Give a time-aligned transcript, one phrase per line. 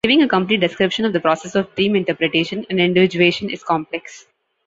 [0.03, 4.25] Giving a complete description of the process of dream interpretation and individuation is complex.